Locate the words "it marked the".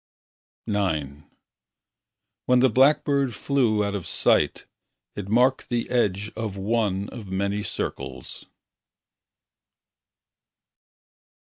5.15-5.91